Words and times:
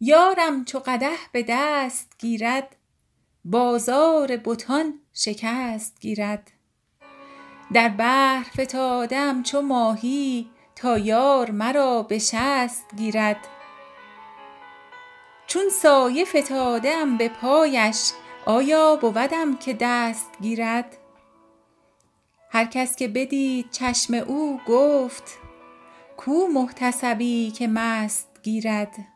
یارم 0.00 0.64
چو 0.64 0.78
قدح 0.78 1.16
به 1.32 1.44
دست 1.48 2.12
گیرد 2.18 2.76
بازار 3.44 4.36
بتان 4.36 5.00
شکست 5.14 6.00
گیرد. 6.00 6.52
در 7.72 7.88
بحر 7.88 8.46
فتاده 8.60 9.16
ام 9.16 9.42
چو 9.42 9.62
ماهی 9.62 10.50
تا 10.74 10.98
یار 10.98 11.50
مرا 11.50 12.02
به 12.02 12.18
شست 12.18 12.86
گیرد. 12.96 13.48
چون 15.46 15.68
سایه 15.68 16.24
فتاده 16.24 16.94
ام 16.94 17.16
به 17.16 17.28
پایش 17.28 18.12
آیا 18.46 18.96
بودم 18.96 19.56
که 19.56 19.76
دست 19.80 20.30
گیرد؟ 20.40 20.96
هر 22.50 22.64
کس 22.64 22.96
که 22.96 23.08
بدید 23.08 23.70
چشم 23.70 24.14
او 24.14 24.60
گفت 24.66 25.38
کو 26.16 26.46
محتسبی 26.54 27.50
که 27.50 27.66
مست 27.66 28.28
گیرد؟ 28.42 29.15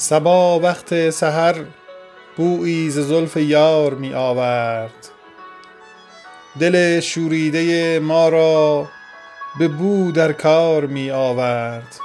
صبا 0.00 0.60
وقت 0.60 1.10
سحر 1.10 1.64
بویی 2.36 2.90
ز 2.90 2.98
زلف 2.98 3.36
یار 3.36 3.94
می 3.94 4.14
آورد. 4.14 5.08
دل 6.60 7.00
شوریده 7.00 7.98
ما 7.98 8.28
را 8.28 8.86
به 9.58 9.68
بو 9.68 10.12
در 10.12 10.32
کار 10.32 10.86
می 10.86 11.10
آورد. 11.10 11.96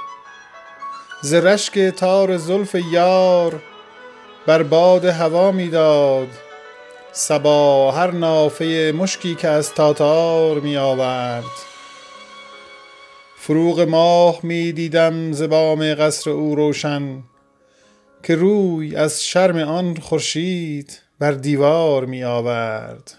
ز 1.22 1.34
رشک 1.34 1.78
تار 1.78 2.36
زلف 2.36 2.76
یار 2.92 3.62
بر 4.46 4.62
باد 4.62 5.04
هوا 5.04 5.52
می 5.52 5.68
داد. 5.68 6.28
صبا 7.12 7.92
هر 7.92 8.10
نافه 8.10 8.92
مشکی 8.96 9.34
که 9.34 9.48
از 9.48 9.74
تاتار 9.74 10.60
می 10.60 10.76
آورد. 10.76 11.44
فروغ 13.36 13.80
ماه 13.80 14.38
می 14.42 14.72
دیدم 14.72 15.32
ز 15.32 15.42
بام 15.42 15.94
قصر 15.94 16.30
او 16.30 16.54
روشن. 16.54 17.22
که 18.24 18.34
روی 18.34 18.96
از 18.96 19.24
شرم 19.24 19.56
آن 19.56 19.96
خورشید 19.96 21.00
بر 21.18 21.32
دیوار 21.32 22.04
می 22.04 22.24
آورد. 22.24 23.14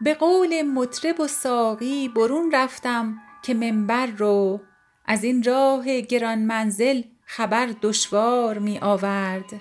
به 0.00 0.14
قول 0.14 0.62
مطرب 0.62 1.20
و 1.20 1.26
ساقی 1.28 2.08
برون 2.08 2.50
رفتم 2.54 3.14
که 3.42 3.54
منبر 3.54 4.06
رو 4.06 4.60
از 5.06 5.24
این 5.24 5.42
راه 5.42 6.00
گران 6.00 6.38
منزل 6.38 7.02
خبر 7.24 7.68
دشوار 7.82 8.58
می 8.58 8.78
آورد. 8.78 9.60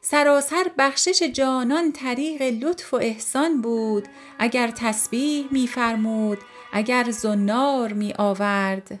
سراسر 0.00 0.70
بخشش 0.78 1.22
جانان 1.22 1.92
طریق 1.92 2.42
لطف 2.42 2.94
و 2.94 2.96
احسان 2.96 3.60
بود 3.60 4.08
اگر 4.38 4.70
تسبیح 4.70 5.48
می 5.50 5.66
فرمود 5.66 6.38
اگر 6.72 7.10
زنار 7.10 7.92
می 7.92 8.14
آورد. 8.18 9.00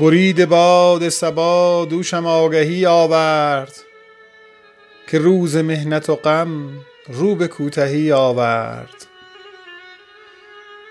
برید 0.00 0.44
باد 0.44 1.08
صبا 1.08 1.84
دوشم 1.90 2.26
آگهی 2.26 2.86
آورد 2.86 3.72
که 5.10 5.18
روز 5.18 5.56
محنت 5.56 6.10
و 6.10 6.16
غم 6.16 6.70
رو 7.08 7.34
به 7.34 7.48
کوتهی 7.48 8.12
آورد. 8.12 9.06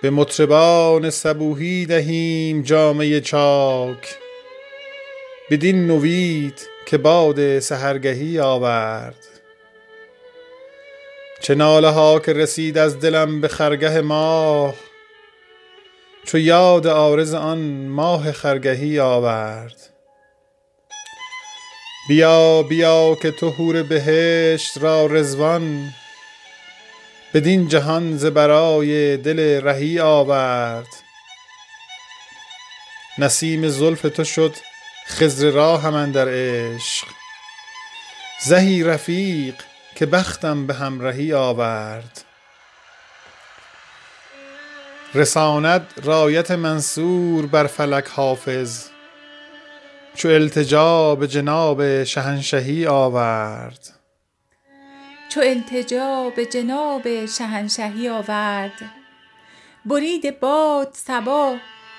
به 0.02 0.10
مطربان 0.10 1.10
صبوحی 1.10 1.86
دهیم 1.86 2.62
جامه 2.62 3.20
چاک 3.20 4.16
بدین 5.52 5.88
نوید 5.88 6.70
که 6.86 6.98
باد 6.98 7.60
سحرگهی 7.60 8.40
آورد. 8.40 9.28
چه 11.42 11.56
ناله 11.56 11.90
ها 11.90 12.20
که 12.20 12.34
رسید 12.34 12.78
از 12.78 13.00
دلم 13.00 13.42
به 13.42 13.48
خرگه 13.48 14.02
ماه 14.02 14.76
چو 16.26 16.38
یاد 16.38 16.88
عارض 16.88 17.34
آن 17.34 17.88
ماه 17.88 18.32
خرگهی 18.32 19.00
آورد. 19.00 19.90
بیا 22.08 22.64
بیا 22.64 23.16
که 23.22 23.32
تو 23.32 23.50
حور 23.50 23.84
بهشت 23.84 24.78
را 24.78 25.06
رضوان 25.06 25.94
بدین 27.34 27.68
جهان 27.68 28.18
ز 28.18 28.26
برای 28.26 29.18
دل 29.18 29.62
رهی 29.62 30.00
آورد. 30.00 30.88
نسیم 33.18 33.68
زلف 33.68 34.02
تو 34.02 34.24
شد 34.24 34.56
خضر 35.08 35.50
راهم 35.50 35.94
اندر 35.94 36.28
عشق. 36.30 37.08
زهی 38.44 38.84
رفیق 38.84 39.56
که 39.96 40.06
بختم 40.06 40.68
به 40.68 40.74
همرهی 40.74 41.34
آورد. 41.34 42.24
رساند 45.16 45.88
رایت 46.04 46.52
منصور 46.52 47.46
بر 47.46 47.68
فلک 47.68 48.08
حافظ 48.08 48.88
چو 50.16 50.30
التجا 50.30 51.16
به 51.16 51.28
جناب 51.28 52.04
شهنشهی 57.26 58.08
آورد. 58.08 58.72
برید 59.86 60.40
باد 60.40 60.90
صبا 60.94 61.58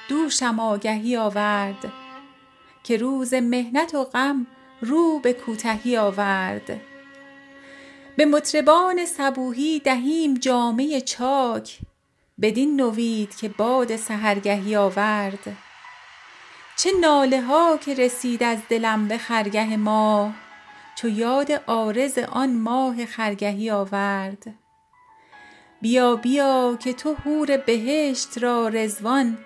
دوشم 0.09 0.61
آگهی 0.61 1.17
آورد. 1.17 1.93
که 2.85 2.97
روز 2.97 3.35
محنت 3.35 3.95
و 3.95 4.05
غم 4.05 4.47
رو 4.81 5.19
به 5.19 5.33
کوتهی 5.33 5.97
آورد. 5.97 6.81
به 8.17 8.25
مطربان 8.25 9.07
صبوحی 9.07 9.81
دهیم 9.81 10.35
جامه 10.35 11.01
چاک 11.01 11.79
بدین 12.43 12.81
نوید 12.81 13.37
که 13.37 13.49
باد 13.49 13.97
سحرگهی 13.97 14.77
آورد. 14.77 15.57
چه 16.77 16.91
ناله 17.01 17.43
ها 17.43 17.77
که 17.77 17.95
رسید 17.95 18.43
از 18.43 18.59
دلم 18.69 19.09
به 19.09 19.19
خرگه 19.19 19.77
ماه 19.77 20.35
چو 20.95 21.09
یاد 21.09 21.53
عارض 21.53 22.19
آن 22.19 22.57
ماه 22.57 23.07
خرگهی 23.07 23.71
آورد. 23.71 24.55
بیا 25.81 26.17
بیا 26.17 26.79
که 26.81 26.93
تو 26.93 27.15
حور 27.15 27.57
بهشت 27.57 28.39
را 28.39 28.69
رضوان 28.69 29.39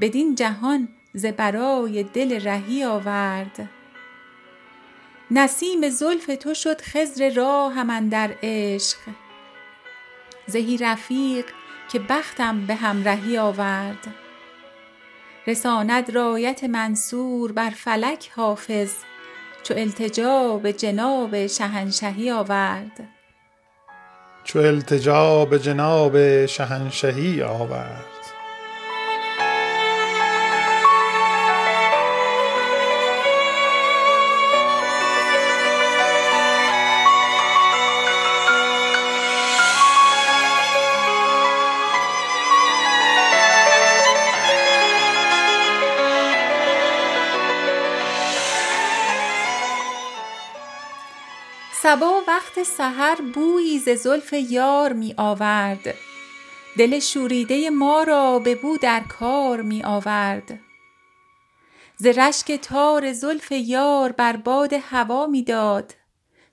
بدین 0.00 0.34
جهان 0.34 0.88
ز 1.14 1.26
برای 1.26 2.02
دل 2.02 2.48
رهی 2.48 2.84
آورد. 2.84 3.68
نسیم 5.30 5.88
زلف 5.88 6.26
تو 6.26 6.54
شد 6.54 6.80
خضر 6.80 7.30
راهم 7.30 7.90
اندر 7.90 8.34
عشق. 8.42 8.98
زهی 10.46 10.76
رفیق 10.76 11.44
که 11.92 11.98
بختم 11.98 12.66
به 12.66 12.74
همرهی 12.74 13.38
آورد. 13.38 14.06
رساند 15.46 16.10
رایت 16.10 16.64
منصور 16.64 17.52
بر 17.52 17.70
فلک 17.70 18.30
حافظ 18.36 18.92
چو 19.62 19.74
التجا 19.76 20.56
به 20.62 20.72
جناب 20.72 21.46
شهنشهی 21.46 22.30
آورد. 22.30 23.08
چو 24.44 24.58
التجا 24.58 25.44
به 25.44 25.58
جناب 25.58 26.46
شهنشهی 26.46 27.42
آورد. 27.42 28.11
صبا 51.82 52.22
وقت 52.28 52.62
سحر 52.62 53.18
بویی 53.34 53.78
ز 53.78 53.88
زلف 53.88 54.32
یار 54.32 54.92
می 54.92 55.14
آورد. 55.16 55.94
دل 56.78 56.98
شوریده 56.98 57.70
ما 57.70 58.02
را 58.02 58.38
به 58.38 58.54
بو 58.54 58.76
در 58.76 59.00
کار 59.00 59.62
می 59.62 59.82
آورد. 59.84 60.60
ز 61.96 62.06
رشک 62.06 62.52
تار 62.52 63.12
زلف 63.12 63.52
یار 63.52 64.12
بر 64.12 64.36
باد 64.36 64.72
هوا 64.72 65.26
می 65.26 65.42
داد. 65.42 65.94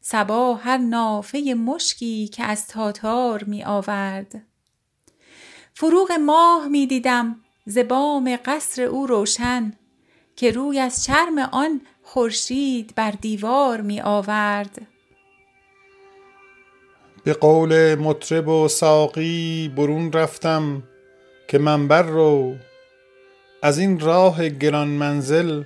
صبا 0.01 0.55
هر 0.55 0.77
نافه 0.77 1.53
مشکی 1.53 2.27
که 2.27 2.43
از 2.43 2.67
تاتار 2.67 3.43
می 3.43 3.63
آورد. 3.63 4.45
فروغ 5.73 6.11
ماه 6.11 6.67
می 6.67 6.87
دیدم 6.87 7.35
ز 7.65 7.77
بام 7.77 8.37
قصر 8.45 8.81
او 8.81 9.07
روشن 9.07 9.73
که 10.35 10.51
روی 10.51 10.79
از 10.79 11.03
چرم 11.03 11.37
آن 11.37 11.81
خورشید 12.03 12.95
بر 12.95 13.11
دیوار 13.11 13.81
می 13.81 14.01
آورد. 14.01 14.87
به 17.29 17.35
قول 17.35 17.95
مطرب 17.95 18.47
و 18.47 18.67
ساقی 18.67 19.73
برون 19.75 20.11
رفتم 20.11 20.83
که 21.47 21.57
منبر 21.57 22.01
رو 22.01 22.55
از 23.61 23.79
این 23.79 23.99
راه 23.99 24.49
گران 24.49 24.87
منزل 24.87 25.63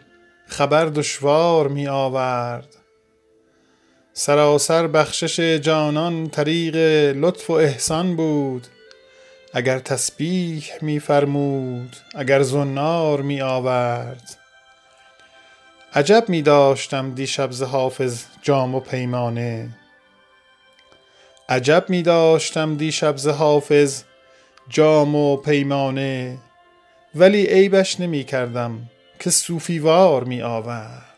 خبر 0.47 0.85
دشوار 0.85 1.67
می 1.67 1.87
آورد. 1.87 2.75
سراسر 4.13 4.87
بخشش 4.87 5.39
جانان 5.39 6.29
طریق 6.29 6.75
لطف 7.15 7.49
و 7.49 7.53
احسان 7.53 8.15
بود. 8.15 8.67
اگر 9.53 9.79
تسبیح 9.79 10.65
می 10.81 10.99
فرمود 10.99 11.95
اگر 12.15 12.41
زنار 12.41 13.21
می 13.21 13.41
آورد. 13.41 14.37
عجب 15.93 16.25
می 16.27 16.41
داشتم 16.41 17.13
دیشب 17.13 17.51
ز 17.51 17.61
حافظ 17.61 18.23
جام 18.41 18.75
و 18.75 18.79
پیمانه. 18.79 19.69
عجب 21.49 21.85
می 21.89 22.01
داشتم 22.01 22.77
دیشب 22.77 23.17
ز 23.17 23.27
حافظ 23.27 24.03
جام 24.69 25.15
و 25.15 25.37
پیمانه 25.37 26.37
ولی 27.15 27.45
عیبش 27.45 27.99
نمی 27.99 28.23
کردم 28.23 28.89
که 29.19 29.29
صوفی 29.29 29.79
وار 29.79 30.23
می 30.23 30.41
آورد. 30.41 31.12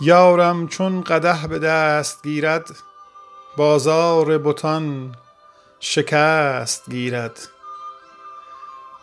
یارم 0.00 0.68
چون 0.68 1.00
قدح 1.00 1.46
به 1.46 1.58
دست 1.58 2.22
گیرد 2.22 2.70
بازار 3.56 4.38
بتان 4.38 5.14
شکست 5.80 6.90
گیرد. 6.90 7.48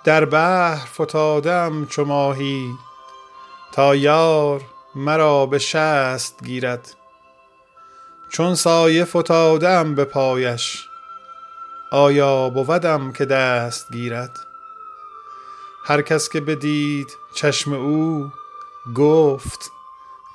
در 0.04 0.26
بحر 0.26 0.86
فتاده 0.86 1.52
ام 1.52 1.86
چو 1.86 2.06
ماهی 2.06 2.74
تا 3.72 3.96
یار 3.96 4.62
مرا 4.96 5.46
به 5.46 5.60
شست 5.60 6.44
گیرد. 6.44 6.96
چون 8.30 8.56
سایه 8.56 9.06
فتاده 9.06 9.70
ام 9.70 9.96
به 9.96 10.06
پایش 10.06 10.88
آیا 11.92 12.50
بودم 12.50 13.12
که 13.12 13.26
دست 13.26 13.92
گیرد؟ 13.92 14.40
هر 15.86 16.02
کس 16.02 16.30
که 16.30 16.42
بدید 16.42 17.18
چشم 17.36 17.74
او 17.74 18.32
گفت 18.96 19.72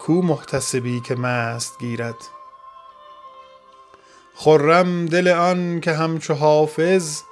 کو 0.00 0.22
محتسبی 0.22 1.00
که 1.00 1.14
مست 1.14 1.78
گیرد. 1.78 2.14
خرم 4.34 5.06
دل 5.06 5.28
آن 5.28 5.80
که 5.80 5.92
همچو 5.92 6.34
حافظ 6.34 7.22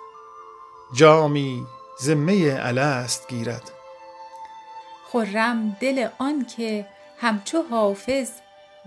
جامی 0.94 1.66
می 2.14 2.50
الست 2.50 3.28
گیرد. 3.28 3.70
خرم 5.12 5.76
دل 5.80 6.08
آن 6.18 6.46
که 6.56 6.87
همچو 7.18 7.62
حافظ 7.70 8.30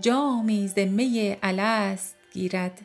جامی 0.00 0.72
می 0.76 1.36
الست 1.42 2.16
گیرد. 2.32 2.80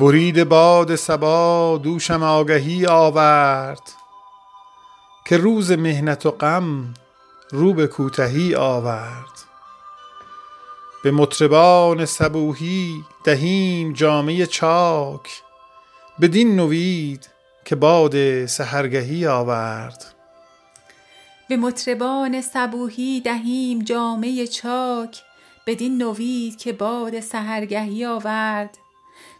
برید 0.00 0.44
باد 0.44 0.96
صبا 0.96 1.80
دوشم 1.82 2.22
آگهی 2.22 2.86
آورد 2.86 3.92
که 5.26 5.36
روز 5.36 5.72
محنت 5.72 6.26
و 6.26 6.30
غم 6.30 6.94
رو 7.50 7.72
به 7.72 7.86
کوتهی 7.86 8.54
آورد. 8.54 9.44
به 11.04 11.10
مطربان 11.10 12.06
صبوحی 12.06 13.04
دهیم 13.24 13.92
جامه 13.92 14.46
چاک 14.46 15.42
بدین 16.20 16.56
نوید 16.56 17.28
که 17.64 17.76
باد 17.76 18.46
سحرگهی 18.46 19.26
آورد. 19.26 20.14
به 21.48 21.56
مطربان 21.56 22.40
صبوحی 22.40 23.20
دهیم 23.20 23.78
جامه 23.78 24.46
چاک 24.46 25.22
بدین 25.66 25.98
نوید 25.98 26.58
که 26.58 26.72
باد 26.72 27.20
سحرگهی 27.20 28.04
آورد. 28.04 28.78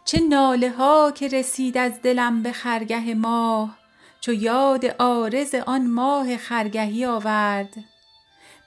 چه 0.05 0.19
ناله 0.19 0.69
ها 0.69 1.11
که 1.15 1.27
رسید 1.27 1.77
از 1.77 2.01
دلم 2.01 2.43
به 2.43 2.51
خرگه 2.51 3.13
ماه 3.13 3.77
چو 4.21 4.33
یاد 4.33 4.85
عارض 4.85 5.55
آن 5.55 5.87
ماه 5.87 6.37
خرگهی 6.37 7.05
آورد. 7.05 7.73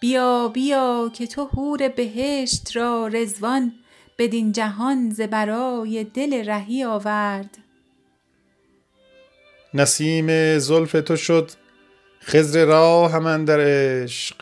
بیا 0.01 0.49
بیا 0.49 1.11
که 1.15 1.27
تو 1.27 1.45
حور 1.45 1.89
بهشت 1.89 2.77
را 2.77 3.07
رضوان 3.07 3.73
بدین 4.19 4.53
جهان 4.53 5.11
ز 5.11 5.21
برای 5.21 6.05
دل 6.05 6.49
رهی 6.51 6.85
آورد. 6.85 7.59
نسیم 9.75 10.59
زلف 10.59 10.93
تو 10.93 11.17
شد 11.17 11.51
خضر 12.21 12.65
راه 12.65 13.19
من 13.19 13.45
در 13.45 13.61
عشق. 13.61 14.37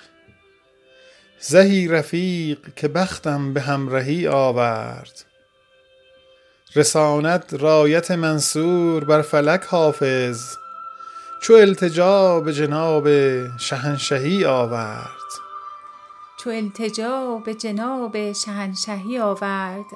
زهی 1.40 1.88
رفیق 1.88 2.74
که 2.76 2.88
بختم 2.88 3.54
به 3.54 3.60
همرهی 3.60 4.26
آورد. 4.26 5.25
رساند 6.76 7.44
رایت 7.60 8.10
منصور 8.10 9.04
بر 9.04 9.22
فلک 9.22 9.64
حافظ 9.64 10.56
چو 11.40 11.54
التجا 11.54 12.40
به 12.40 12.52
جناب 12.52 13.08
شهنشهی 13.58 14.44
آورد. 14.44 15.06
چو 16.36 16.50
التجا 16.50 17.42
به 17.44 17.54
جناب 17.54 18.32
شهنشهی 18.32 19.18
آورد. 19.18 19.86